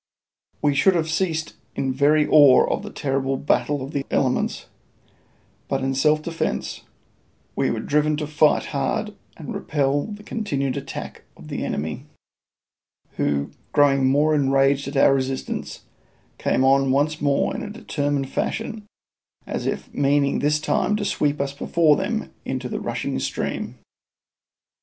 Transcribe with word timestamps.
We 0.63 0.73
should 0.73 0.95
have 0.95 1.07
ceased 1.11 1.53
in 1.75 1.93
very 1.93 2.27
awe 2.27 2.63
of 2.65 2.81
the 2.81 2.89
terrible 2.89 3.37
battle 3.37 3.83
of 3.83 3.91
the 3.91 4.03
elements, 4.09 4.65
but 5.67 5.83
in 5.83 5.93
self 5.93 6.23
defence 6.23 6.81
we 7.55 7.69
were 7.69 7.81
driven 7.81 8.17
to 8.17 8.25
fight 8.25 8.65
hard 8.73 9.13
and 9.37 9.53
repel 9.53 10.05
the 10.05 10.23
continued 10.23 10.75
attacks 10.75 11.21
of 11.37 11.49
the 11.49 11.63
enemy, 11.63 12.07
who, 13.17 13.51
growing 13.73 14.07
more 14.07 14.33
enraged 14.33 14.87
at 14.87 14.97
our 14.97 15.13
resistance, 15.13 15.83
came 16.39 16.63
on 16.63 16.89
once 16.89 17.21
more 17.21 17.53
in 17.55 17.61
a 17.61 17.69
determined 17.69 18.27
fashion, 18.27 18.87
as 19.45 19.67
if 19.67 19.93
meaning 19.93 20.39
this 20.39 20.59
time 20.59 20.95
to 20.95 21.05
sweep 21.05 21.39
us 21.39 21.53
before 21.53 21.95
them 21.95 22.33
into 22.43 22.67
the 22.67 22.79
rushing 22.79 23.19
stream. 23.19 23.77